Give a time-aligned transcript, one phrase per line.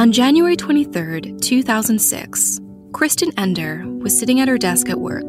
[0.00, 2.58] On January 23rd, 2006,
[2.94, 5.26] Kristen Ender was sitting at her desk at work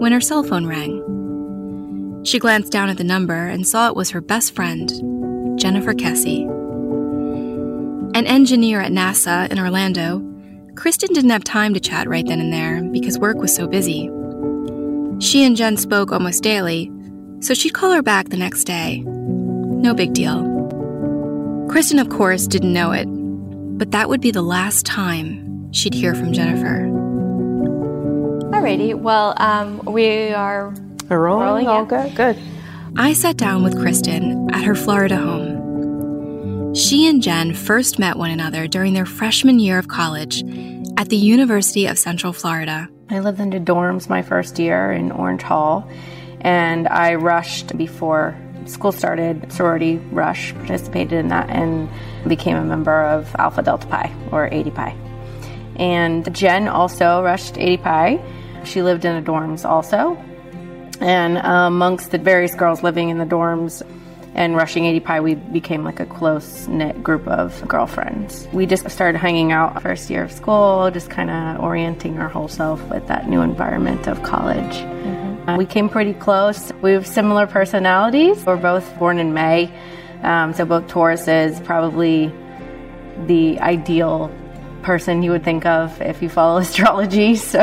[0.00, 2.22] when her cell phone rang.
[2.24, 4.88] She glanced down at the number and saw it was her best friend,
[5.60, 6.48] Jennifer Kesse.
[8.14, 10.22] An engineer at NASA in Orlando,
[10.74, 14.08] Kristen didn't have time to chat right then and there because work was so busy.
[15.20, 16.90] She and Jen spoke almost daily,
[17.40, 19.02] so she'd call her back the next day.
[19.04, 20.54] No big deal.
[21.68, 23.06] Kristen, of course, didn't know it,
[23.76, 26.88] but that would be the last time she'd hear from Jennifer.
[28.52, 30.72] Alrighty, well, um, we are
[31.08, 32.08] We're rolling, Rolling, all yeah.
[32.08, 32.16] good.
[32.16, 32.38] Good.
[32.96, 36.74] I sat down with Kristen at her Florida home.
[36.74, 40.42] She and Jen first met one another during their freshman year of college
[40.96, 42.88] at the University of Central Florida.
[43.10, 45.88] I lived in the dorms my first year in Orange Hall,
[46.40, 51.88] and I rushed before school started, sorority rush, participated in that, and
[52.26, 54.96] became a member of Alpha Delta Pi or ADPi.
[55.76, 58.64] And Jen also rushed ADPi.
[58.64, 60.16] She lived in the dorms also.
[61.00, 63.82] And uh, amongst the various girls living in the dorms
[64.34, 68.48] and rushing ADPi, we became like a close knit group of girlfriends.
[68.52, 72.48] We just started hanging out first year of school, just kind of orienting our whole
[72.48, 74.76] self with that new environment of college.
[74.76, 75.23] Uh,
[75.56, 76.72] we came pretty close.
[76.82, 78.44] We have similar personalities.
[78.44, 79.70] We're both born in May,
[80.22, 82.32] um, so both Tauruses, probably
[83.26, 84.30] the ideal
[84.82, 87.36] person you would think of if you follow astrology.
[87.36, 87.62] So,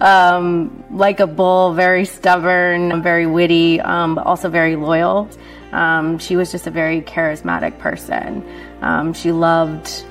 [0.00, 5.28] um, like a bull, very stubborn, very witty, um, but also very loyal.
[5.72, 8.44] Um, she was just a very charismatic person.
[8.80, 10.04] Um, she loved,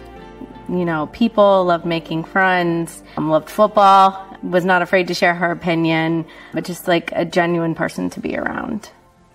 [0.68, 5.52] you know, people, loved making friends, um, loved football, was not afraid to share her
[5.52, 8.90] opinion, but just like a genuine person to be around.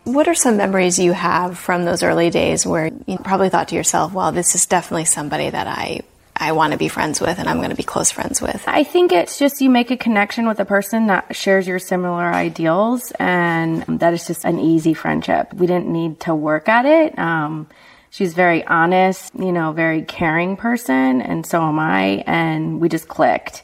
[0.04, 3.74] What are some memories you have from those early days where you probably thought to
[3.74, 6.00] yourself, "Well, this is definitely somebody that I
[6.40, 8.84] I want to be friends with, and I'm going to be close friends with." I
[8.84, 13.12] think it's just you make a connection with a person that shares your similar ideals,
[13.18, 15.52] and that is just an easy friendship.
[15.52, 17.18] We didn't need to work at it.
[17.18, 17.66] Um,
[18.10, 23.08] she's very honest, you know, very caring person, and so am I, and we just
[23.08, 23.62] clicked.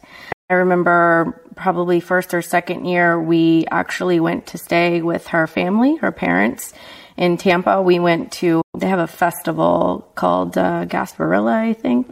[0.50, 5.96] I remember probably first or second year, we actually went to stay with her family,
[5.96, 6.74] her parents
[7.16, 7.80] in Tampa.
[7.80, 12.10] We went to, they have a festival called uh, Gasparilla, I think.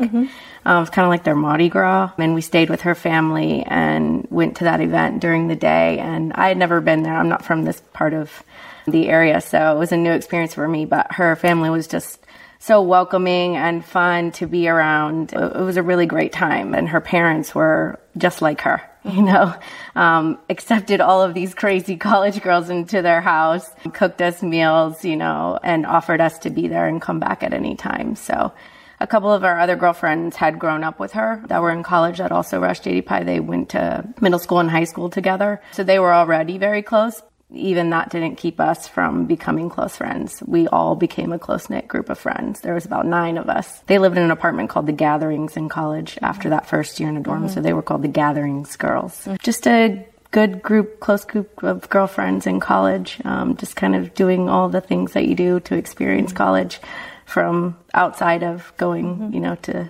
[0.65, 2.13] Um, it's kind of like their Mardi Gras.
[2.17, 5.99] And we stayed with her family and went to that event during the day.
[5.99, 7.15] And I had never been there.
[7.15, 8.43] I'm not from this part of
[8.87, 10.87] the area, so it was a new experience for me.
[10.87, 12.22] But her family was just
[12.63, 15.33] so welcoming and fun to be around.
[15.33, 19.53] It was a really great time, and her parents were just like her, you know,
[19.97, 25.17] um, accepted all of these crazy college girls into their house, cooked us meals, you
[25.17, 28.15] know, and offered us to be there and come back at any time.
[28.15, 28.53] So.
[29.01, 32.19] A couple of our other girlfriends had grown up with her that were in college
[32.19, 33.27] that also rushed ADPi.
[33.27, 35.61] They went to middle school and high school together.
[35.73, 37.21] So they were already very close
[37.53, 40.43] even that didn't keep us from becoming close friends.
[40.47, 42.61] We all became a close knit group of friends.
[42.61, 43.81] There was about nine of us.
[43.87, 47.17] They lived in an apartment called the Gatherings in college after that first year in
[47.17, 49.29] a dorm, so they were called the Gatherings girls.
[49.43, 54.49] Just a good group, close group of girlfriends in college, um, just kind of doing
[54.49, 56.81] all the things that you do to experience college
[57.27, 59.89] from outside of going, you know, to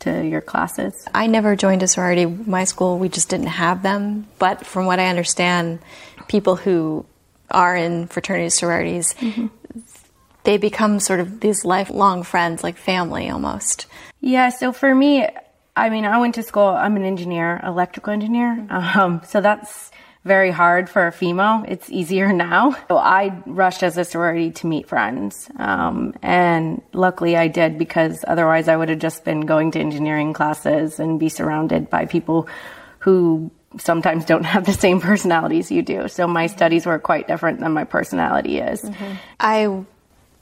[0.00, 1.06] to your classes.
[1.12, 2.26] I never joined a sorority.
[2.26, 4.26] My school, we just didn't have them.
[4.38, 5.80] But from what I understand,
[6.28, 7.04] people who
[7.50, 9.14] are in fraternities, sororities,
[10.44, 13.86] they become sort of these lifelong friends, like family almost.
[14.20, 15.26] Yeah, so for me,
[15.76, 18.66] I mean, I went to school, I'm an engineer, electrical engineer.
[18.70, 19.90] Um, so that's
[20.28, 21.64] very hard for a female.
[21.66, 22.76] It's easier now.
[22.88, 25.50] So I rushed as a sorority to meet friends.
[25.56, 30.34] Um, and luckily I did because otherwise I would have just been going to engineering
[30.34, 32.46] classes and be surrounded by people
[33.00, 36.08] who sometimes don't have the same personalities you do.
[36.08, 38.84] So my studies were quite different than my personality is.
[39.40, 39.84] I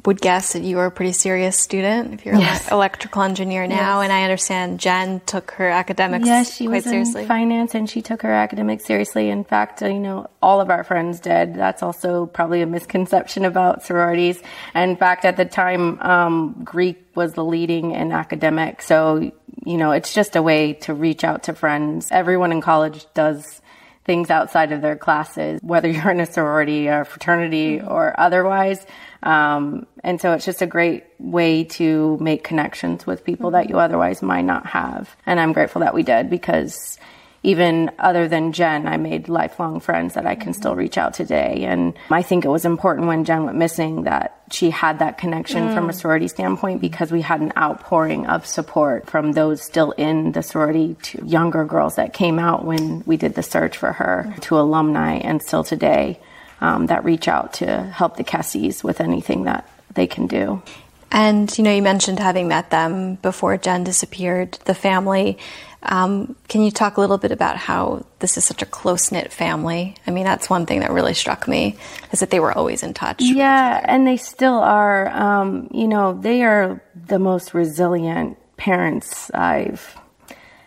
[0.07, 4.01] would guess that you were a pretty serious student if you're an electrical engineer now,
[4.01, 7.23] and I understand Jen took her academics Yes, she quite was seriously.
[7.23, 9.31] in finance and she took her academics seriously.
[9.31, 11.55] In fact, uh, you know, all of our friends did.
[11.55, 14.41] That's also probably a misconception about sororities.
[14.75, 18.87] And in fact, at the time, um, Greek was the leading in academics.
[18.87, 19.33] So,
[19.65, 22.09] you know, it's just a way to reach out to friends.
[22.13, 23.61] Everyone in college does
[24.05, 28.87] things outside of their classes, whether you're in a sorority or fraternity or otherwise.
[29.23, 33.79] Um, and so it's just a great way to make connections with people that you
[33.79, 35.17] otherwise might not have.
[35.27, 36.99] And I'm grateful that we did because
[37.47, 41.65] even other than Jen, I made lifelong friends that I can still reach out today.
[41.65, 45.69] And I think it was important when Jen went missing that she had that connection
[45.69, 45.75] mm.
[45.75, 45.95] from a mm.
[45.95, 50.97] sorority standpoint because we had an outpouring of support from those still in the sorority
[51.03, 54.41] to younger girls that came out when we did the search for her mm.
[54.41, 56.19] to alumni and still today
[56.61, 60.63] um, that reach out to help the Kesses with anything that they can do.
[61.11, 65.39] And you know, you mentioned having met them before Jen disappeared, the family.
[65.83, 69.33] Um, can you talk a little bit about how this is such a close knit
[69.33, 69.95] family?
[70.07, 71.77] I mean, that's one thing that really struck me
[72.13, 73.23] is that they were always in touch.
[73.23, 75.09] Yeah, and they still are.
[75.09, 79.97] Um, you know, they are the most resilient parents I've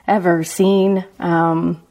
[0.08, 1.06] ever seen.
[1.20, 1.82] Um,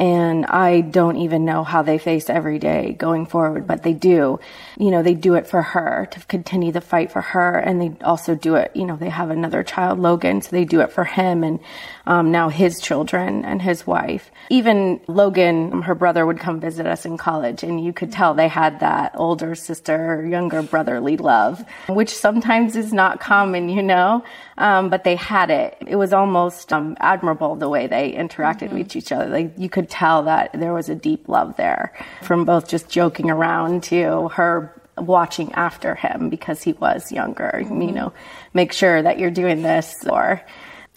[0.00, 4.40] and I don't even know how they face every day going forward, but they do.
[4.78, 8.02] You know, they do it for her to continue the fight for her, and they
[8.02, 8.74] also do it.
[8.74, 11.60] You know, they have another child, Logan, so they do it for him and
[12.10, 14.32] um, now his children and his wife.
[14.50, 18.48] Even Logan, her brother, would come visit us in college, and you could tell they
[18.48, 24.24] had that older sister, younger brotherly love, which sometimes is not common, you know,
[24.58, 25.78] um, but they had it.
[25.86, 28.78] It was almost um, admirable the way they interacted mm-hmm.
[28.78, 29.26] with each other.
[29.26, 31.92] Like you could tell that there was a deep love there
[32.22, 37.82] from both just joking around to her watching after him because he was younger, mm-hmm.
[37.82, 38.12] you know,
[38.52, 40.42] make sure that you're doing this or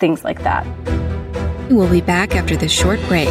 [0.04, 0.68] things like that.
[1.72, 3.30] We'll be back after this short break.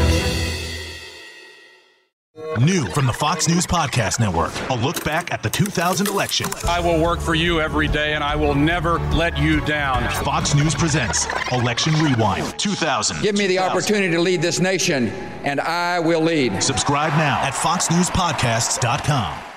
[2.58, 6.46] New from the Fox News Podcast Network, a look back at the 2000 election.
[6.66, 10.02] I will work for you every day and I will never let you down.
[10.24, 13.20] Fox News presents Election Rewind 2000.
[13.20, 15.08] Give me the opportunity to lead this nation,
[15.44, 16.62] and I will lead.
[16.62, 19.51] Subscribe now at foxnewspodcasts.com.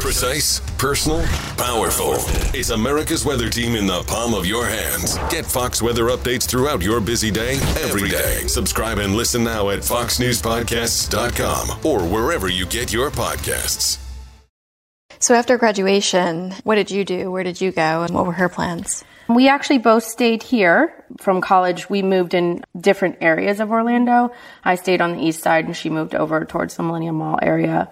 [0.00, 1.22] Precise, personal,
[1.56, 2.12] powerful.
[2.56, 5.18] It's America's weather team in the palm of your hands.
[5.28, 8.46] Get Fox weather updates throughout your busy day, every day.
[8.46, 13.98] Subscribe and listen now at foxnewspodcasts.com or wherever you get your podcasts.
[15.18, 17.32] So after graduation, what did you do?
[17.32, 18.04] Where did you go?
[18.04, 19.04] And what were her plans?
[19.28, 21.90] We actually both stayed here from college.
[21.90, 24.30] We moved in different areas of Orlando.
[24.64, 27.90] I stayed on the east side and she moved over towards the Millenia Mall area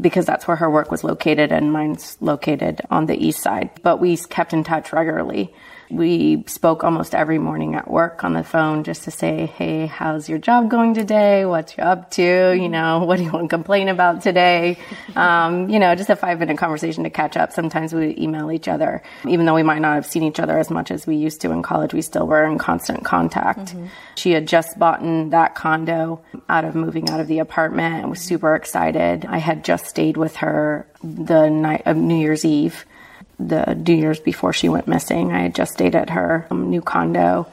[0.00, 3.70] because that's where her work was located and mine's located on the east side.
[3.82, 5.52] But we kept in touch regularly.
[5.90, 10.28] We spoke almost every morning at work on the phone just to say, Hey, how's
[10.28, 11.44] your job going today?
[11.44, 12.22] What's you up to?
[12.22, 14.78] You know, what do you want to complain about today?
[15.16, 17.52] Um, you know, just a five minute conversation to catch up.
[17.52, 19.02] Sometimes we email each other.
[19.26, 21.50] Even though we might not have seen each other as much as we used to
[21.50, 23.58] in college, we still were in constant contact.
[23.58, 23.86] Mm-hmm.
[24.14, 28.10] She had just bought in that condo out of moving out of the apartment and
[28.10, 29.24] was super excited.
[29.26, 32.84] I had just stayed with her the night of New Year's Eve
[33.48, 35.32] the New Year's before she went missing.
[35.32, 37.46] I had just stayed at her um, new condo,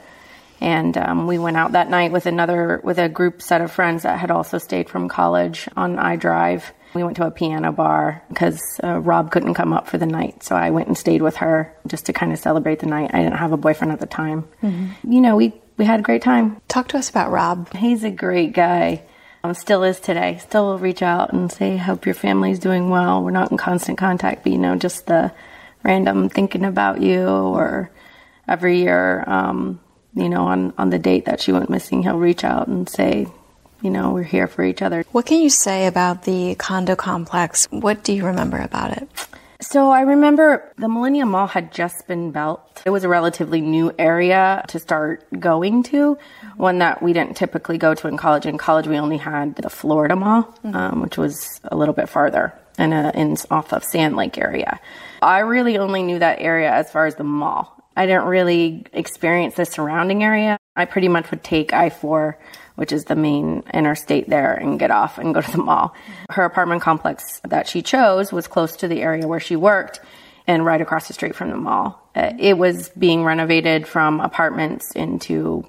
[0.60, 4.02] and um, we went out that night with another with a group set of friends
[4.02, 6.72] that had also stayed from college on I-Drive.
[6.94, 10.42] We went to a piano bar because uh, Rob couldn't come up for the night,
[10.42, 13.10] so I went and stayed with her just to kind of celebrate the night.
[13.12, 14.48] I didn't have a boyfriend at the time.
[14.62, 15.12] Mm-hmm.
[15.12, 16.60] You know, we we had a great time.
[16.68, 17.72] Talk to us about Rob.
[17.74, 19.02] He's a great guy.
[19.44, 20.38] Um, still is today.
[20.38, 23.96] Still will reach out and say, "Hope your family's doing well." We're not in constant
[23.96, 25.32] contact, but you know, just the
[25.88, 27.90] random thinking about you or
[28.46, 29.80] every year, um,
[30.14, 33.26] you know, on, on the date that she went missing, he'll reach out and say,
[33.80, 35.04] you know, we're here for each other.
[35.12, 37.66] What can you say about the condo complex?
[37.70, 39.08] What do you remember about it?
[39.60, 42.82] So I remember the Millenia Mall had just been built.
[42.84, 46.18] It was a relatively new area to start going to,
[46.56, 48.46] one that we didn't typically go to in college.
[48.46, 50.76] In college, we only had the Florida Mall, mm-hmm.
[50.76, 54.78] um, which was a little bit farther and in off of Sand Lake area.
[55.22, 57.74] I really only knew that area as far as the mall.
[57.96, 60.56] I didn't really experience the surrounding area.
[60.76, 62.38] I pretty much would take I 4,
[62.76, 65.94] which is the main interstate there, and get off and go to the mall.
[66.30, 70.00] Her apartment complex that she chose was close to the area where she worked
[70.46, 72.08] and right across the street from the mall.
[72.14, 75.64] Uh, it was being renovated from apartments into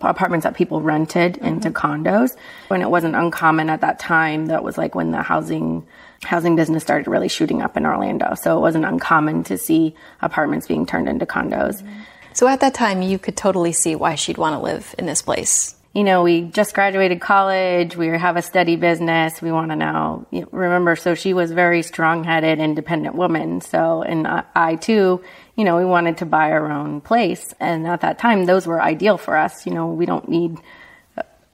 [0.00, 1.46] apartments that people rented mm-hmm.
[1.46, 2.36] into condos.
[2.68, 5.86] When it wasn't uncommon at that time, that was like when the housing
[6.22, 8.34] housing business started really shooting up in Orlando.
[8.34, 11.86] So it wasn't uncommon to see apartments being turned into condos.
[12.32, 15.22] So at that time, you could totally see why she'd want to live in this
[15.22, 15.74] place.
[15.94, 17.96] You know, we just graduated college.
[17.96, 19.40] We have a steady business.
[19.40, 20.96] We want to now remember.
[20.96, 23.62] So she was very strong-headed, independent woman.
[23.62, 25.22] So, and I too,
[25.56, 27.54] you know, we wanted to buy our own place.
[27.58, 29.66] And at that time, those were ideal for us.
[29.66, 30.58] You know, we don't need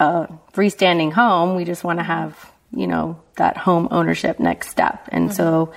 [0.01, 1.57] a freestanding home.
[1.57, 5.09] We just want to have you know, that home ownership next step.
[5.13, 5.37] And mm-hmm.
[5.37, 5.73] so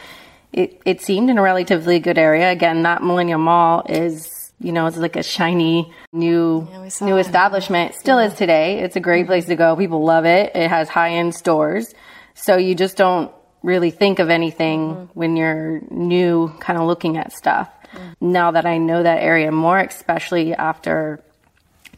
[0.53, 2.51] it, it seemed in a relatively good area.
[2.51, 7.93] Again, that Millenia Mall is you know, it's like a shiny new Yeah, new establishment.
[7.93, 8.79] Still is today.
[8.79, 9.75] It's a great place to go.
[9.75, 10.55] People love it.
[10.55, 11.93] It has high end stores.
[12.35, 17.33] So you just don't really think of anything when you're new kind of looking at
[17.33, 17.69] stuff.
[18.21, 21.21] Now that I know that area more, especially after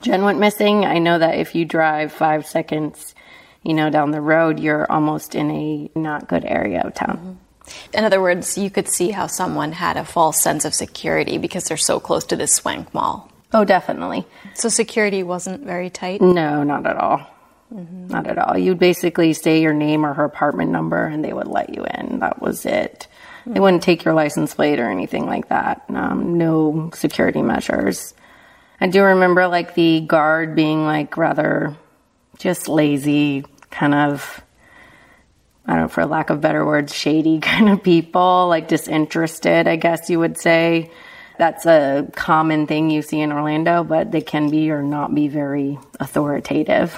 [0.02, 3.16] Jen went missing, I know that if you drive five seconds,
[3.64, 7.40] you know, down the road, you're almost in a not good area of town.
[7.94, 11.66] In other words, you could see how someone had a false sense of security because
[11.66, 13.32] they're so close to this swank mall.
[13.54, 14.26] Oh, definitely.
[14.54, 16.22] So security wasn't very tight.
[16.22, 17.26] No, not at all.
[17.74, 18.08] Mm-hmm.
[18.08, 18.58] Not at all.
[18.58, 22.20] You'd basically say your name or her apartment number and they would let you in.
[22.20, 23.08] That was it.
[23.54, 25.86] They wouldn't take your license plate or anything like that.
[25.90, 28.14] Um, no security measures.
[28.80, 31.76] I do remember like the guard being like rather
[32.38, 34.44] just lazy, kind of,
[35.66, 39.78] I don't know, for lack of better words, shady kind of people, like disinterested, I
[39.78, 40.92] guess you would say.
[41.38, 45.28] That's a common thing you see in Orlando, but they can be or not be
[45.28, 46.96] very authoritative.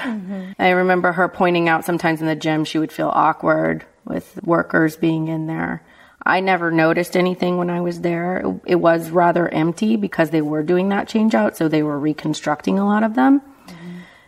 [0.58, 4.96] I remember her pointing out sometimes in the gym she would feel awkward with workers
[4.96, 5.84] being in there.
[6.30, 8.38] I never noticed anything when I was there.
[8.38, 11.98] It, it was rather empty because they were doing that change out, so they were
[11.98, 13.42] reconstructing a lot of them.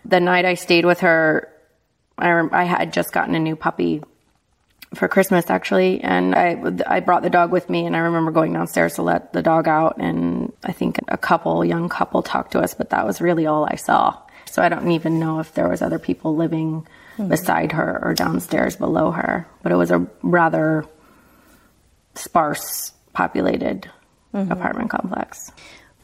[0.04, 1.48] The night I stayed with her,
[2.18, 4.02] I, I had just gotten a new puppy
[4.96, 8.52] for Christmas actually, and I I brought the dog with me, and I remember going
[8.52, 12.60] downstairs to let the dog out, and I think a couple, young couple, talked to
[12.60, 14.18] us, but that was really all I saw.
[14.46, 17.30] So I don't even know if there was other people living hmm.
[17.30, 20.86] beside her or downstairs below her, but it was a rather
[22.16, 23.90] sparse populated
[24.34, 24.52] mm-hmm.
[24.52, 25.52] apartment complex.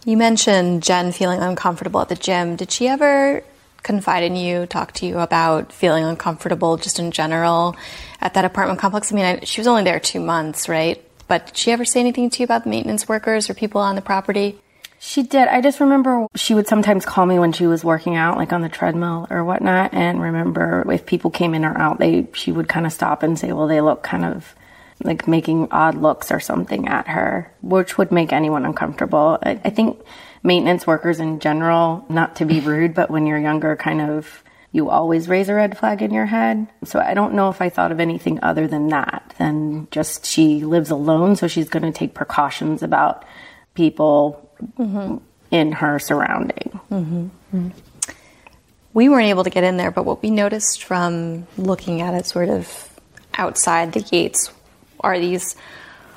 [0.05, 2.55] You mentioned Jen feeling uncomfortable at the gym.
[2.55, 3.43] Did she ever
[3.83, 7.75] confide in you, talk to you about feeling uncomfortable just in general
[8.21, 9.11] at that apartment complex?
[9.11, 11.03] I mean, I, she was only there two months, right?
[11.27, 13.95] But did she ever say anything to you about the maintenance workers or people on
[13.95, 14.59] the property?
[14.99, 15.47] She did.
[15.47, 18.61] I just remember she would sometimes call me when she was working out, like on
[18.61, 19.93] the treadmill or whatnot.
[19.93, 23.37] And remember if people came in or out, they she would kind of stop and
[23.37, 24.55] say, "Well, they look kind of
[25.03, 29.39] like making odd looks or something at her," which would make anyone uncomfortable.
[29.43, 29.99] I, I think
[30.43, 34.89] maintenance workers in general, not to be rude, but when you're younger, kind of you
[34.89, 36.67] always raise a red flag in your head.
[36.83, 40.63] So I don't know if I thought of anything other than that, than just she
[40.63, 43.25] lives alone, so she's going to take precautions about
[43.73, 45.17] people mm-hmm.
[45.51, 46.79] in her surrounding.
[46.91, 47.69] Mm-hmm.
[48.93, 52.25] We weren't able to get in there, but what we noticed from looking at it
[52.25, 52.99] sort of
[53.35, 54.51] outside the gates
[54.99, 55.55] are these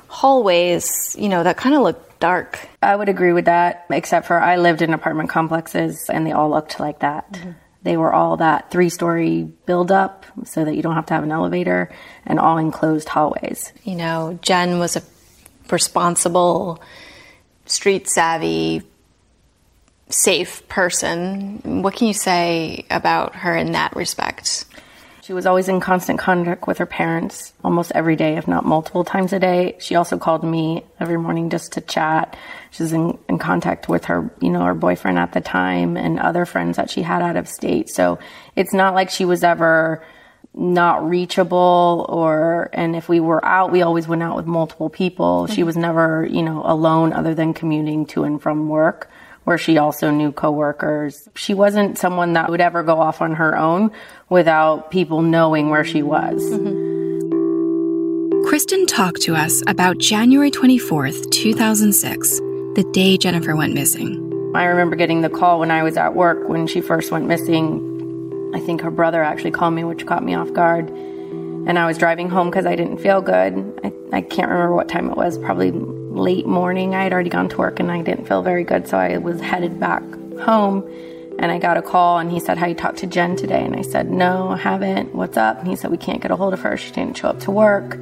[0.07, 2.59] hallways, you know, that kind of look dark.
[2.81, 6.49] I would agree with that, except for I lived in apartment complexes and they all
[6.49, 7.31] looked like that.
[7.31, 7.51] Mm-hmm.
[7.83, 11.23] They were all that three story build up so that you don't have to have
[11.23, 11.91] an elevator
[12.25, 13.73] and all enclosed hallways.
[13.83, 15.01] You know, Jen was a
[15.71, 16.81] responsible,
[17.65, 18.83] street savvy,
[20.09, 21.81] safe person.
[21.81, 24.30] What can you say about her in that respect?
[25.21, 29.03] She was always in constant contact with her parents almost every day, if not multiple
[29.03, 29.75] times a day.
[29.79, 32.35] She also called me every morning just to chat.
[32.71, 36.19] She was in, in contact with her, you know, her boyfriend at the time and
[36.19, 37.89] other friends that she had out of state.
[37.89, 38.17] So
[38.55, 40.03] it's not like she was ever
[40.55, 45.45] not reachable or, and if we were out, we always went out with multiple people.
[45.45, 45.65] She mm-hmm.
[45.65, 49.07] was never, you know, alone other than commuting to and from work
[49.43, 51.27] where she also knew coworkers.
[51.35, 53.91] She wasn't someone that would ever go off on her own
[54.29, 56.41] without people knowing where she was.
[58.47, 62.39] Kristen talked to us about January 24th, 2006,
[62.75, 64.17] the day Jennifer went missing.
[64.53, 68.51] I remember getting the call when I was at work when she first went missing.
[68.53, 70.89] I think her brother actually called me, which caught me off guard.
[70.89, 73.79] And I was driving home because I didn't feel good.
[73.83, 75.71] I, I can't remember what time it was, probably
[76.11, 76.93] late morning.
[76.93, 79.39] I had already gone to work and I didn't feel very good, so I was
[79.39, 80.03] headed back
[80.39, 80.87] home.
[81.39, 83.63] And I got a call and he said, How you talked to Jen today?
[83.63, 85.15] And I said, No, I haven't.
[85.15, 85.59] What's up?
[85.59, 86.77] And he said, We can't get a hold of her.
[86.77, 87.97] She didn't show up to work.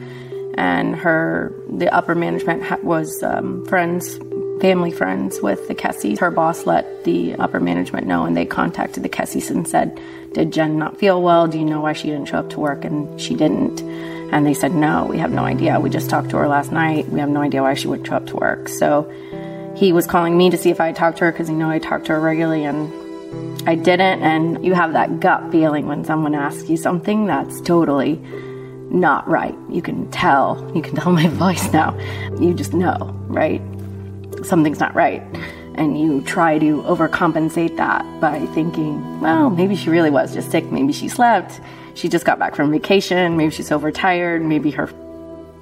[0.55, 4.17] And her, the upper management ha- was um, friends,
[4.59, 6.19] family friends with the Kesses.
[6.19, 10.01] Her boss let the upper management know and they contacted the Kesses and said,
[10.33, 11.47] Did Jen not feel well?
[11.47, 12.83] Do you know why she didn't show up to work?
[12.83, 13.81] And she didn't.
[14.31, 15.79] And they said, No, we have no idea.
[15.79, 17.09] We just talked to her last night.
[17.09, 18.69] We have no idea why she wouldn't show up to work.
[18.69, 19.09] So
[19.75, 21.69] he was calling me to see if I had talked to her because he knew
[21.69, 24.21] I talked to her regularly and I didn't.
[24.21, 28.21] And you have that gut feeling when someone asks you something that's totally
[28.91, 29.55] not right.
[29.69, 30.71] You can tell.
[30.75, 31.97] You can tell my voice now.
[32.39, 33.61] You just know, right?
[34.43, 35.23] Something's not right.
[35.75, 40.71] And you try to overcompensate that by thinking, well, maybe she really was just sick.
[40.71, 41.61] Maybe she slept.
[41.99, 43.35] She just got back from vacation.
[43.35, 44.41] Maybe she's overtired.
[44.41, 44.87] Maybe her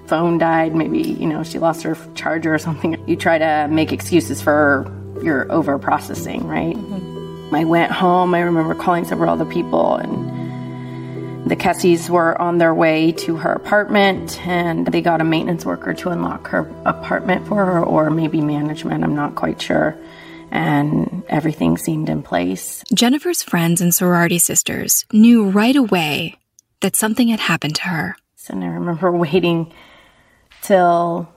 [0.06, 0.76] phone died.
[0.76, 3.04] Maybe, you know, she lost her charger or something.
[3.08, 4.86] You try to make excuses for
[5.24, 6.76] you're over processing, right?
[6.76, 7.56] Mm-hmm.
[7.56, 8.36] I went home.
[8.36, 13.54] I remember calling several other people, and the Kesses were on their way to her
[13.54, 18.42] apartment, and they got a maintenance worker to unlock her apartment for her, or maybe
[18.42, 19.04] management.
[19.04, 19.98] I'm not quite sure.
[20.52, 22.84] And everything seemed in place.
[22.94, 26.36] Jennifer's friends and sorority sisters knew right away
[26.82, 28.16] that something had happened to her.
[28.50, 29.74] And I remember waiting
[30.62, 31.30] till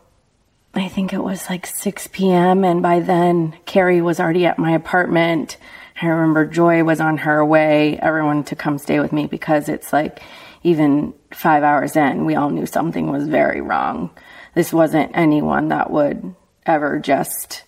[0.74, 2.64] I think it was like 6 p.m.
[2.64, 5.56] And by then, Carrie was already at my apartment.
[6.00, 9.92] I remember Joy was on her way, everyone to come stay with me because it's
[9.92, 10.22] like
[10.62, 14.10] even five hours in, we all knew something was very wrong.
[14.54, 16.34] This wasn't anyone that would
[16.66, 17.64] ever just,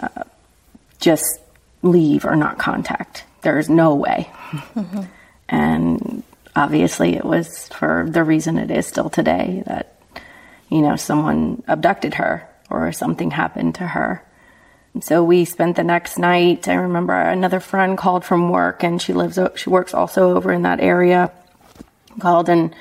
[0.00, 0.24] uh,
[1.06, 1.40] just
[1.82, 3.24] leave or not contact.
[3.42, 4.30] There's no way.
[4.50, 5.02] Mm-hmm.
[5.48, 6.24] And
[6.56, 9.96] obviously it was for the reason it is still today that
[10.68, 14.24] you know, someone abducted her or something happened to her.
[14.94, 16.68] And so we spent the next night.
[16.68, 20.62] I remember another friend called from work and she lives, she works also over in
[20.62, 21.30] that area,
[22.18, 22.74] called and,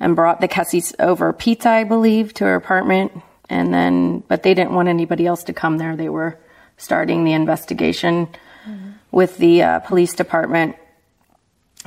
[0.00, 3.12] and brought the Kesses over pizza, I believe, to her apartment.
[3.48, 5.94] And then, but they didn't want anybody else to come there.
[5.94, 6.38] They were
[6.82, 8.26] starting the investigation
[8.66, 8.90] mm-hmm.
[9.10, 10.76] with the uh, police department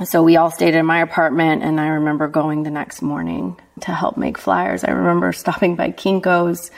[0.04, 3.92] so we all stayed in my apartment and I remember going the next morning to
[3.92, 4.84] help make flyers.
[4.84, 6.70] I remember stopping by Kinko's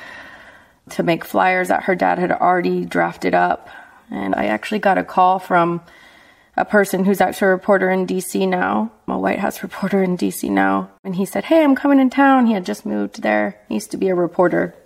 [0.91, 3.69] to make flyers that her dad had already drafted up.
[4.11, 5.83] And I actually got a call from
[6.57, 10.49] a person who's actually a reporter in DC now, a White House reporter in DC
[10.49, 10.91] now.
[11.03, 12.47] And he said, Hey, I'm coming in town.
[12.47, 13.61] He had just moved there.
[13.69, 14.77] He used to be a reporter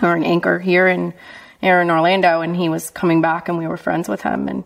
[0.00, 1.14] or an anchor here in,
[1.60, 2.40] here in Orlando.
[2.40, 4.48] And he was coming back and we were friends with him.
[4.48, 4.64] And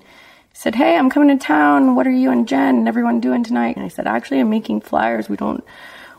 [0.52, 1.94] said, Hey, I'm coming to town.
[1.94, 3.76] What are you and Jen and everyone doing tonight?
[3.76, 5.28] And I said, Actually, I'm making flyers.
[5.28, 5.62] We don't,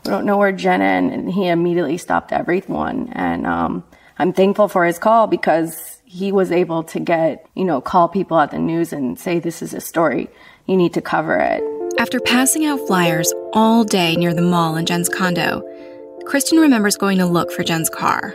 [0.04, 1.12] we don't know where Jen is.
[1.12, 3.08] And he immediately stopped everyone.
[3.12, 3.84] And, um,
[4.18, 8.38] I'm thankful for his call because he was able to get, you know, call people
[8.38, 10.28] at the news and say, This is a story.
[10.66, 11.62] You need to cover it.
[11.98, 15.62] After passing out flyers all day near the mall and Jen's condo,
[16.26, 18.34] Kristen remembers going to look for Jen's car.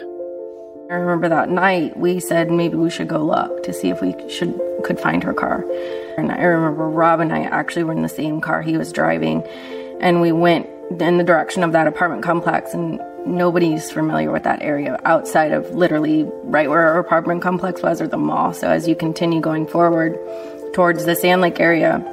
[0.92, 4.14] I remember that night we said maybe we should go look to see if we
[4.30, 5.64] should could find her car.
[6.18, 9.42] And I remember Rob and I actually were in the same car he was driving,
[10.02, 10.68] and we went
[11.00, 12.74] in the direction of that apartment complex.
[12.74, 18.02] And nobody's familiar with that area outside of literally right where our apartment complex was
[18.02, 18.54] or the mall.
[18.54, 20.20] So as you continue going forward
[20.74, 22.04] towards the Sand Lake area,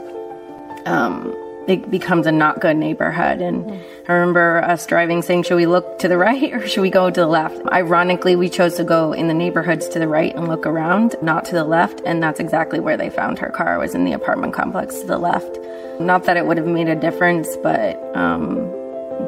[0.87, 1.35] um,
[1.69, 3.41] it becomes a not good neighborhood.
[3.43, 3.71] And
[4.09, 7.11] I remember us driving saying, should we look to the right or should we go
[7.11, 7.61] to the left?
[7.71, 11.45] Ironically, we chose to go in the neighborhoods to the right and look around, not
[11.47, 12.01] to the left.
[12.07, 15.19] And that's exactly where they found her car was in the apartment complex to the
[15.19, 15.59] left.
[16.01, 18.57] Not that it would have made a difference, but, um,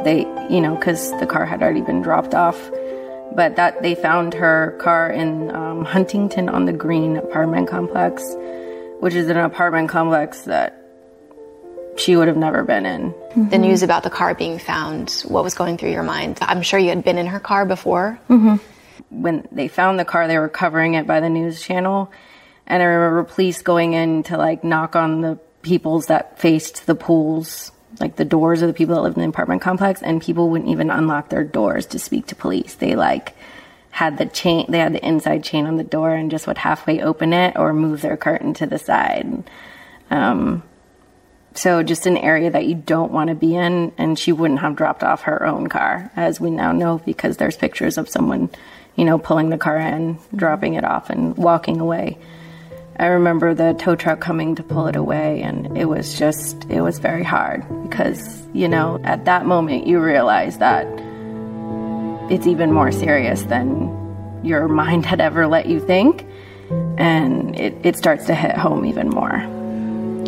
[0.04, 2.70] they, you know, cause the car had already been dropped off.
[3.34, 8.24] But that they found her car in um, Huntington on the Green apartment complex,
[9.00, 10.79] which is an apartment complex that
[11.96, 13.12] she would have never been in.
[13.12, 13.48] Mm-hmm.
[13.48, 16.38] The news about the car being found, what was going through your mind?
[16.40, 18.18] I'm sure you had been in her car before.
[18.28, 18.56] Mm-hmm.
[19.22, 22.12] When they found the car, they were covering it by the news channel.
[22.66, 26.94] And I remember police going in to like knock on the peoples that faced the
[26.94, 30.48] pools, like the doors of the people that lived in the apartment complex, and people
[30.48, 32.74] wouldn't even unlock their doors to speak to police.
[32.76, 33.34] They like
[33.90, 37.02] had the chain, they had the inside chain on the door and just would halfway
[37.02, 39.42] open it or move their curtain to the side.
[40.10, 40.62] Um,
[41.54, 43.92] so just an area that you don't want to be in.
[43.98, 47.56] And she wouldn't have dropped off her own car, as we now know, because there's
[47.56, 48.50] pictures of someone,
[48.96, 52.18] you know, pulling the car in, dropping it off, and walking away.
[52.98, 56.82] I remember the tow truck coming to pull it away, and it was just, it
[56.82, 60.86] was very hard because, you know, at that moment you realize that
[62.30, 66.26] it's even more serious than your mind had ever let you think.
[66.98, 69.59] And it, it starts to hit home even more.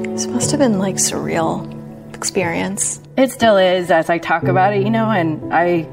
[0.03, 1.69] This must have been like surreal
[2.15, 3.01] experience.
[3.17, 5.89] It still is as I talk about it, you know, and I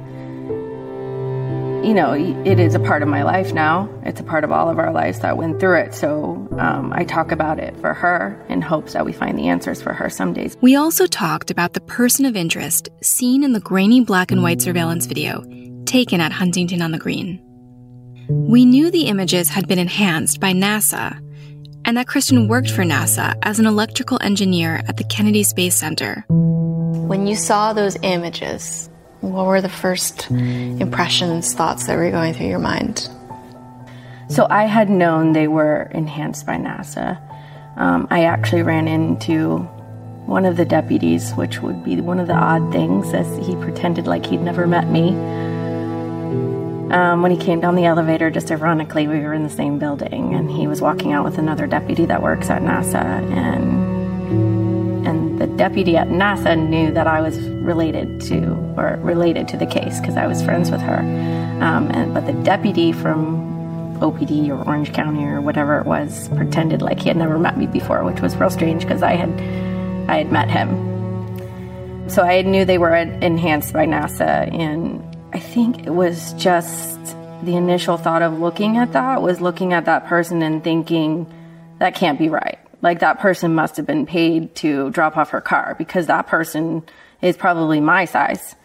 [1.83, 3.89] you know, it is a part of my life now.
[4.03, 5.93] It's a part of all of our lives that went through it.
[5.93, 9.81] So um, I talk about it for her in hopes that we find the answers
[9.81, 10.57] for her some days.
[10.61, 14.61] We also talked about the person of interest seen in the grainy black and white
[14.61, 15.43] surveillance video
[15.85, 17.41] taken at Huntington on the Green.
[18.29, 21.19] We knew the images had been enhanced by NASA
[21.89, 26.23] and that Kristen worked for NASA as an electrical engineer at the Kennedy Space Center.
[26.27, 28.87] When you saw those images,
[29.21, 33.09] what were the first impressions, thoughts that were going through your mind?
[34.29, 37.19] So I had known they were enhanced by NASA.
[37.75, 39.57] Um, I actually ran into
[40.27, 44.05] one of the deputies, which would be one of the odd things, as he pretended
[44.05, 45.09] like he'd never met me.
[46.91, 50.33] Um, when he came down the elevator, just ironically, we were in the same building,
[50.33, 55.45] and he was walking out with another deputy that works at NASA, and and the
[55.45, 60.17] deputy at NASA knew that I was related to or related to the case because
[60.17, 60.99] I was friends with her,
[61.61, 66.81] um, and but the deputy from OPD or Orange County or whatever it was pretended
[66.81, 69.29] like he had never met me before, which was real strange because I had
[70.09, 70.89] I had met him.
[72.09, 76.99] So I knew they were enhanced by NASA, and I think it was just
[77.43, 81.31] the initial thought of looking at that was looking at that person and thinking
[81.79, 82.59] that can't be right.
[82.81, 86.83] Like that person must have been paid to drop off her car because that person
[87.21, 88.55] is probably my size,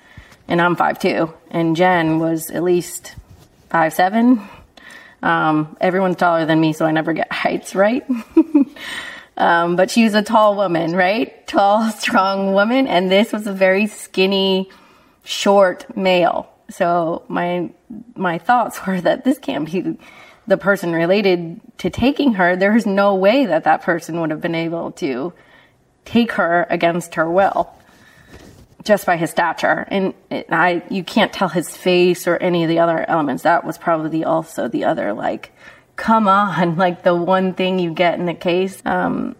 [0.49, 3.15] and I'm five two, and Jen was at least
[3.69, 4.41] five seven
[5.25, 8.05] um, everyone's taller than me, so I never get heights right.
[9.37, 11.45] um, but she was a tall woman, right?
[11.49, 12.87] Tall, strong woman.
[12.87, 14.71] And this was a very skinny,
[15.25, 16.51] short male.
[16.71, 17.71] So my,
[18.15, 19.99] my thoughts were that this can't be
[20.47, 22.57] the person related to taking her.
[22.57, 25.33] There's no way that that person would have been able to
[26.05, 27.75] take her against her will
[28.85, 29.87] just by his stature.
[29.89, 33.43] And it, I, you can't tell his face or any of the other elements.
[33.43, 35.53] That was probably the, also the other, like,
[35.97, 38.81] come on, like the one thing you get in the case.
[38.85, 39.37] Um,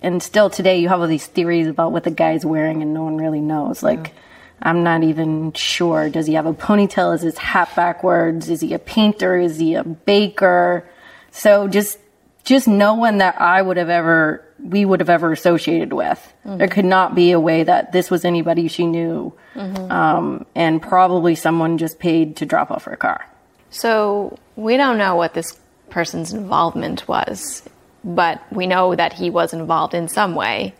[0.00, 3.02] and still today you have all these theories about what the guy's wearing and no
[3.02, 3.82] one really knows.
[3.82, 4.22] Like, yeah.
[4.60, 6.10] I'm not even sure.
[6.10, 7.14] Does he have a ponytail?
[7.14, 8.48] Is his hat backwards?
[8.48, 9.36] Is he a painter?
[9.36, 10.88] Is he a baker?
[11.30, 11.98] So just,
[12.44, 16.18] just no one that I would have ever we would have ever associated with.
[16.44, 16.58] Mm-hmm.
[16.58, 19.90] There could not be a way that this was anybody she knew, mm-hmm.
[19.90, 23.24] um, and probably someone just paid to drop off her car.
[23.70, 25.58] So we don't know what this
[25.90, 27.62] person's involvement was,
[28.04, 30.74] but we know that he was involved in some way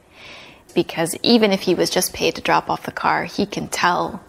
[0.74, 4.22] because even if he was just paid to drop off the car, he can tell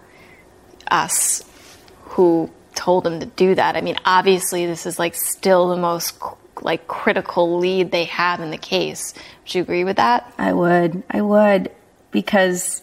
[0.89, 1.43] us
[2.03, 3.75] who told him to do that.
[3.75, 6.17] I mean, obviously, this is like still the most
[6.61, 9.13] like critical lead they have in the case.
[9.43, 10.33] Would you agree with that?
[10.37, 11.03] I would.
[11.09, 11.71] I would
[12.11, 12.81] because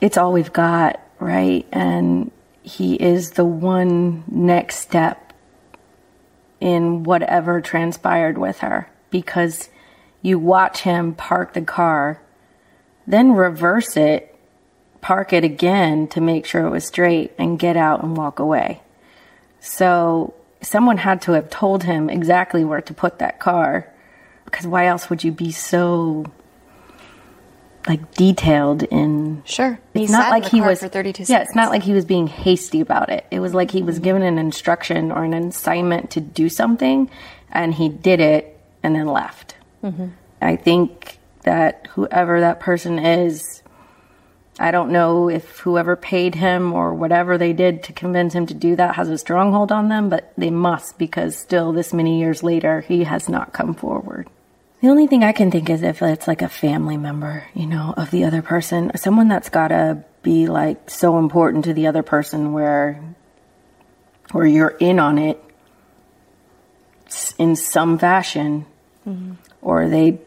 [0.00, 1.66] it's all we've got, right?
[1.72, 2.30] And
[2.62, 5.32] he is the one next step
[6.60, 9.68] in whatever transpired with her because
[10.22, 12.20] you watch him park the car,
[13.06, 14.34] then reverse it,
[15.00, 18.82] park it again to make sure it was straight, and get out and walk away.
[19.60, 23.90] So someone had to have told him exactly where to put that car
[24.44, 26.24] because why else would you be so
[27.86, 29.78] like detailed in sure.
[29.92, 32.80] It's not like he was for 32 yeah it's not like he was being hasty
[32.80, 33.26] about it.
[33.30, 37.10] It was like he was given an instruction or an assignment to do something
[37.50, 39.56] and he did it and then left.
[39.82, 40.06] Mm-hmm.
[40.40, 43.62] i think that whoever that person is
[44.58, 48.54] I don't know if whoever paid him or whatever they did to convince him to
[48.54, 52.42] do that has a stronghold on them, but they must because still this many years
[52.42, 54.28] later, he has not come forward.
[54.80, 57.94] The only thing I can think is if it's like a family member, you know,
[57.96, 62.52] of the other person, someone that's gotta be like so important to the other person
[62.52, 63.02] where,
[64.30, 65.42] where you're in on it
[67.38, 68.66] in some fashion,
[69.06, 69.32] mm-hmm.
[69.62, 70.20] or they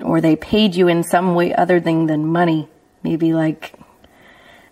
[0.00, 2.68] or they paid you in some way other than than money.
[3.02, 3.74] Maybe like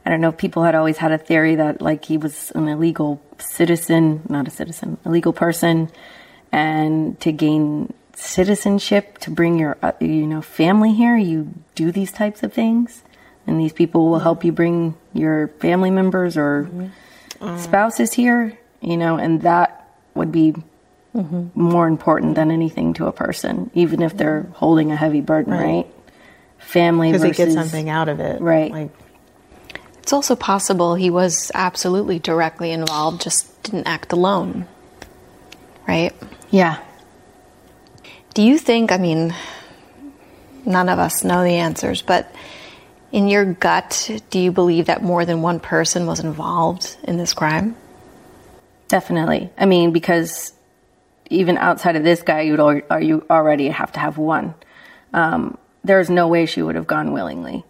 [0.04, 0.32] I don't know.
[0.32, 4.50] People had always had a theory that like he was an illegal citizen, not a
[4.50, 5.90] citizen, illegal person,
[6.50, 12.12] and to gain citizenship to bring your uh, you know family here, you do these
[12.12, 13.02] types of things,
[13.46, 17.58] and these people will help you bring your family members or mm-hmm.
[17.58, 18.58] spouses here.
[18.80, 20.54] You know, and that would be
[21.14, 21.48] mm-hmm.
[21.54, 25.60] more important than anything to a person, even if they're holding a heavy burden, right?
[25.60, 25.86] right?
[26.58, 28.70] Family because they get something out of it, right?
[28.70, 28.90] Like,
[29.98, 34.66] it's also possible he was absolutely directly involved, just didn't act alone,
[35.86, 36.14] right?
[36.50, 36.82] Yeah.
[38.34, 38.90] Do you think?
[38.90, 39.34] I mean,
[40.64, 42.34] none of us know the answers, but
[43.12, 47.34] in your gut, do you believe that more than one person was involved in this
[47.34, 47.76] crime?
[48.88, 49.50] Definitely.
[49.56, 50.52] I mean, because
[51.30, 54.54] even outside of this guy, you'd al- you already have to have one.
[55.12, 57.64] Um, there's no way she would have gone willingly.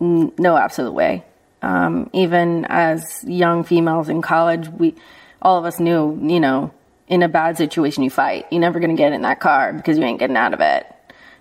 [0.00, 1.24] No absolute way.
[1.62, 4.94] Um, even as young females in college, we
[5.40, 6.72] all of us knew, you know,
[7.08, 8.46] in a bad situation, you fight.
[8.50, 10.86] You're never going to get in that car because you ain't getting out of it.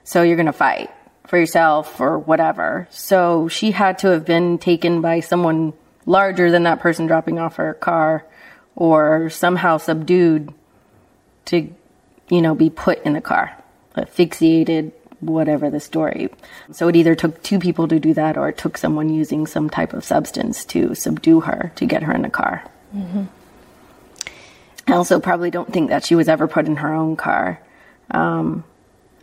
[0.04, 0.92] So you're going to fight
[1.28, 2.88] for yourself or whatever.
[2.92, 5.74] So she had to have been taken by someone
[6.06, 8.26] larger than that person dropping off her car
[8.76, 10.54] or somehow subdued
[11.46, 11.74] to,
[12.30, 13.56] you know, be put in the car,
[13.96, 16.30] asphyxiated, whatever the story.
[16.72, 19.70] So it either took two people to do that or it took someone using some
[19.70, 22.64] type of substance to subdue her to get her in the car.
[22.96, 23.24] Mm-hmm.
[24.88, 27.62] I also probably don't think that she was ever put in her own car
[28.10, 28.64] um,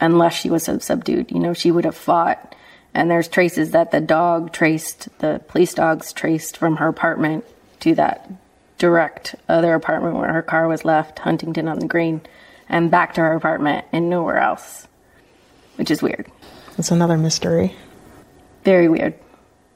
[0.00, 1.31] unless she was subdued.
[1.31, 2.54] You know, she would have fought.
[2.94, 7.44] And there's traces that the dog traced, the police dogs traced from her apartment
[7.81, 8.31] to that
[8.78, 12.20] direct other apartment where her car was left, Huntington on the Green,
[12.68, 14.86] and back to her apartment and nowhere else,
[15.76, 16.30] which is weird.
[16.78, 17.74] It's another mystery.
[18.64, 19.14] Very weird.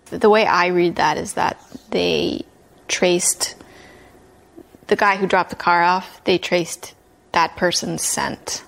[0.06, 1.58] The way I read that is that
[1.90, 2.44] they
[2.88, 3.56] traced
[4.86, 6.94] the guy who dropped the car off, they traced
[7.32, 8.62] that person's scent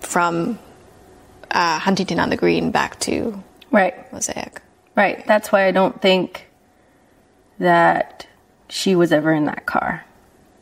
[0.00, 0.58] from
[1.50, 4.60] uh, Huntington on the Green back to right Mosaic.
[4.96, 5.24] Right.
[5.26, 6.46] That's why I don't think
[7.58, 8.25] that
[8.68, 10.04] she was ever in that car.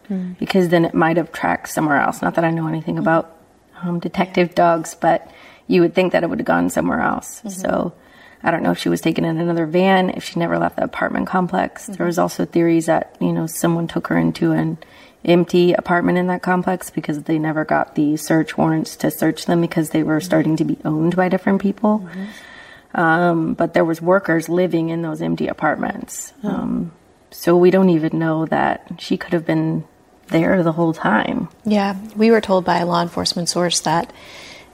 [0.08, 0.38] Mm.
[0.38, 2.20] Because then it might have tracked somewhere else.
[2.20, 3.34] Not that I know anything about
[3.82, 5.30] um, detective dogs, but
[5.66, 7.38] you would think that it would have gone somewhere else.
[7.38, 7.48] Mm-hmm.
[7.48, 7.94] So
[8.42, 10.84] I don't know if she was taken in another van, if she never left the
[10.84, 11.84] apartment complex.
[11.84, 11.92] Mm-hmm.
[11.94, 14.78] There was also theories that, you know, someone took her into an
[15.24, 19.62] empty apartment in that complex because they never got the search warrants to search them
[19.62, 22.00] because they were starting to be owned by different people.
[22.00, 23.00] Mm-hmm.
[23.00, 26.32] Um, but there was workers living in those empty apartments.
[26.44, 26.48] Oh.
[26.50, 26.92] Um,
[27.34, 29.84] so we don't even know that she could have been
[30.28, 31.48] there the whole time.
[31.64, 34.12] Yeah, we were told by a law enforcement source that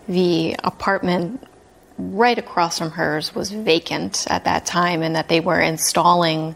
[0.07, 1.43] the apartment
[1.97, 6.55] right across from hers was vacant at that time and that they were installing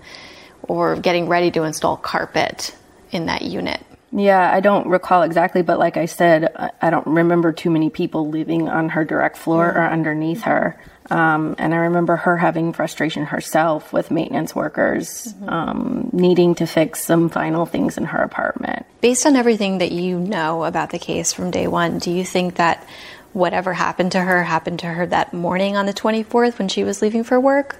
[0.62, 2.76] or getting ready to install carpet
[3.10, 3.80] in that unit.
[4.16, 8.28] Yeah, I don't recall exactly, but like I said, I don't remember too many people
[8.28, 10.80] living on her direct floor or underneath her.
[11.10, 15.48] Um, and I remember her having frustration herself with maintenance workers mm-hmm.
[15.48, 18.86] um, needing to fix some final things in her apartment.
[19.00, 22.54] Based on everything that you know about the case from day one, do you think
[22.54, 22.86] that
[23.32, 27.02] whatever happened to her happened to her that morning on the 24th when she was
[27.02, 27.76] leaving for work?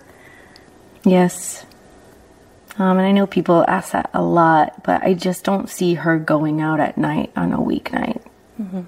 [1.05, 1.65] Yes.
[2.79, 6.19] Um, and I know people ask that a lot, but I just don't see her
[6.19, 8.21] going out at night on a weeknight.
[8.61, 8.83] Mm-hmm.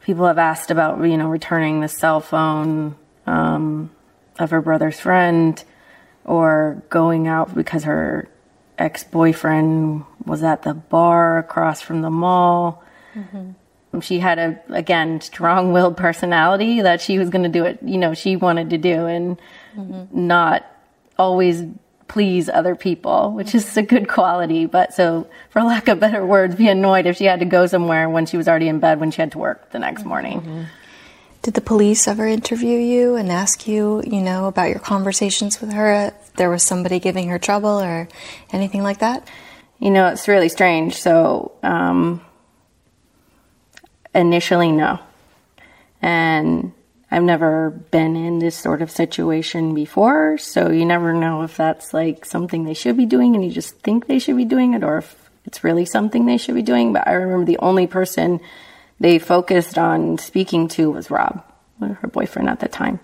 [0.00, 2.96] People have asked about, you know, returning the cell phone
[3.26, 3.90] um,
[4.38, 5.62] of her brother's friend
[6.24, 8.28] or going out because her
[8.78, 12.82] ex boyfriend was at the bar across from the mall.
[13.14, 14.00] Mm-hmm.
[14.00, 17.96] She had a, again, strong willed personality that she was going to do it, you
[17.98, 19.38] know, she wanted to do and
[19.74, 20.26] mm-hmm.
[20.26, 20.66] not
[21.18, 21.64] always
[22.08, 24.66] please other people, which is a good quality.
[24.66, 28.08] But so, for lack of better words, be annoyed if she had to go somewhere
[28.08, 30.40] when she was already in bed when she had to work the next morning.
[30.40, 30.62] Mm-hmm.
[31.42, 35.72] Did the police ever interview you and ask you, you know, about your conversations with
[35.72, 36.08] her?
[36.08, 38.08] If there was somebody giving her trouble or
[38.52, 39.28] anything like that?
[39.78, 41.00] You know, it's really strange.
[41.00, 42.20] So, um,
[44.14, 44.98] initially, no.
[46.02, 46.72] And
[47.10, 51.94] I've never been in this sort of situation before, so you never know if that's
[51.94, 54.82] like something they should be doing and you just think they should be doing it
[54.82, 56.92] or if it's really something they should be doing.
[56.92, 58.40] But I remember the only person
[58.98, 61.44] they focused on speaking to was Rob,
[61.80, 62.98] her boyfriend at the time.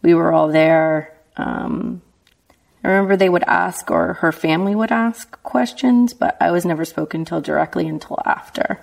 [0.00, 1.12] We were all there.
[1.36, 2.00] Um,
[2.82, 6.84] I remember they would ask, or her family would ask questions, but I was never
[6.84, 8.80] spoken to directly until after,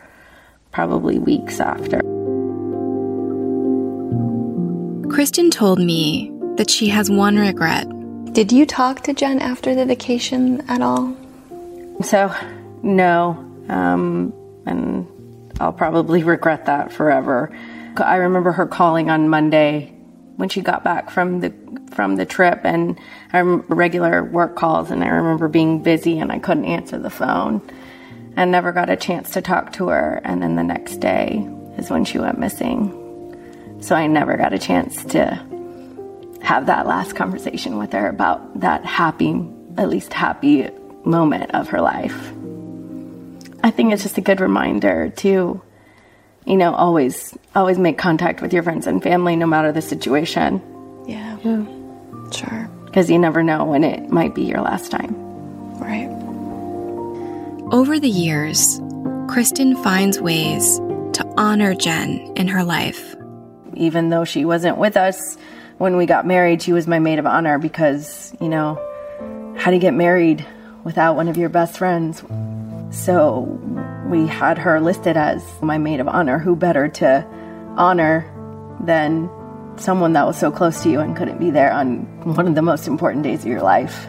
[0.72, 2.23] probably weeks after.
[5.14, 7.88] Kristen told me that she has one regret.
[8.34, 11.16] Did you talk to Jen after the vacation at all?
[12.02, 12.34] So,
[12.82, 13.38] no.
[13.70, 14.34] Um,
[14.66, 15.06] and
[15.60, 17.56] I'll probably regret that forever.
[17.96, 19.94] I remember her calling on Monday
[20.38, 21.54] when she got back from the
[21.92, 23.00] from the trip and
[23.32, 27.12] I remember regular work calls and I remember being busy and I couldn't answer the
[27.12, 27.62] phone
[28.36, 31.48] and never got a chance to talk to her and then the next day
[31.78, 33.03] is when she went missing.
[33.84, 35.26] So I never got a chance to
[36.42, 40.70] have that last conversation with her about that happy, at least happy
[41.04, 42.32] moment of her life.
[43.62, 45.62] I think it's just a good reminder to,
[46.46, 50.62] you know, always, always make contact with your friends and family no matter the situation.
[51.06, 51.38] Yeah.
[51.44, 51.66] yeah.
[52.32, 52.70] Sure.
[52.86, 55.14] Because you never know when it might be your last time.
[55.78, 56.08] Right.
[57.74, 58.80] Over the years,
[59.28, 63.18] Kristen finds ways to honor Jen in her life
[63.76, 65.38] even though she wasn't with us
[65.78, 68.76] when we got married, she was my maid of honor because, you know,
[69.58, 70.46] how do you get married
[70.84, 72.24] without one of your best friends?
[72.92, 73.42] So
[74.08, 76.38] we had her listed as my maid of honor.
[76.38, 77.26] Who better to
[77.78, 78.30] honor
[78.80, 79.30] than
[79.78, 82.02] someone that was so close to you and couldn't be there on
[82.36, 84.08] one of the most important days of your life?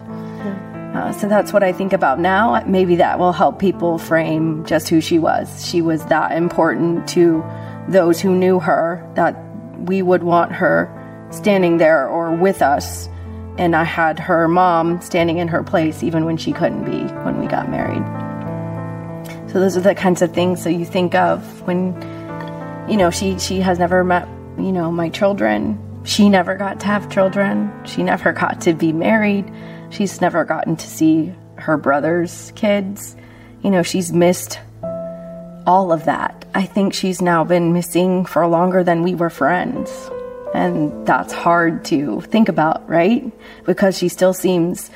[0.95, 2.63] Uh, so that's what I think about now.
[2.65, 5.67] Maybe that will help people frame just who she was.
[5.67, 7.43] She was that important to
[7.89, 9.35] those who knew her that
[9.79, 10.89] we would want her
[11.31, 13.07] standing there or with us.
[13.57, 17.39] And I had her mom standing in her place even when she couldn't be when
[17.39, 18.03] we got married.
[19.49, 21.93] So those are the kinds of things that you think of when,
[22.89, 25.79] you know, she, she has never met, you know, my children.
[26.03, 27.71] She never got to have children.
[27.85, 29.49] She never got to be married.
[29.89, 33.15] She's never gotten to see her brother's kids.
[33.63, 34.59] You know, she's missed
[35.65, 36.45] all of that.
[36.53, 40.09] I think she's now been missing for longer than we were friends.
[40.53, 43.31] And that's hard to think about, right?
[43.65, 44.89] Because she still seems,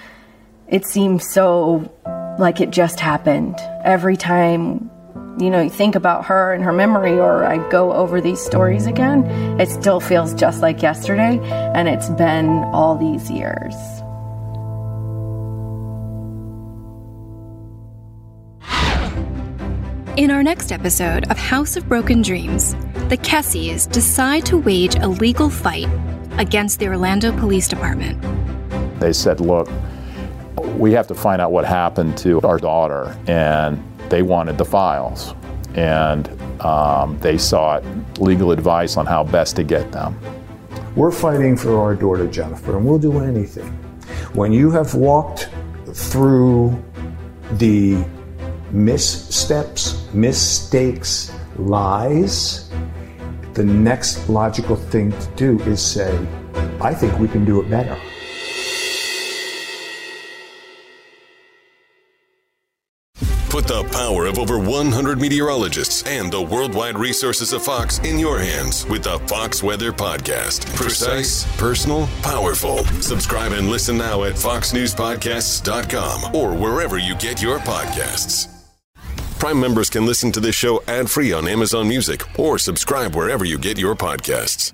[0.68, 1.92] it seems so
[2.40, 3.58] like it just happened.
[3.84, 4.90] Every time,
[5.38, 8.86] you know, you think about her and her memory, or I go over these stories
[8.86, 9.26] again,
[9.60, 11.40] it still feels just like yesterday.
[11.76, 13.76] And it's been all these years.
[20.20, 22.74] In our next episode of House of Broken Dreams,
[23.08, 25.88] the Kesses decide to wage a legal fight
[26.38, 28.22] against the Orlando Police Department.
[29.00, 29.70] They said, Look,
[30.76, 35.34] we have to find out what happened to our daughter, and they wanted the files.
[35.76, 36.28] And
[36.62, 37.86] um, they sought
[38.20, 40.20] legal advice on how best to get them.
[40.98, 43.70] We're fighting for our daughter Jennifer, and we'll do anything.
[44.34, 45.48] When you have walked
[45.94, 46.78] through
[47.54, 48.06] the
[48.72, 52.70] missteps, mistakes, lies,
[53.54, 56.16] the next logical thing to do is say,
[56.80, 58.00] I think we can do it better.
[63.50, 68.40] Put the power of over 100 meteorologists and the worldwide resources of Fox in your
[68.40, 70.74] hands with the Fox Weather Podcast.
[70.76, 72.86] Precise, personal, powerful.
[73.02, 78.59] Subscribe and listen now at foxnewspodcasts.com or wherever you get your podcasts.
[79.40, 83.46] Prime members can listen to this show ad free on Amazon Music or subscribe wherever
[83.46, 84.74] you get your podcasts.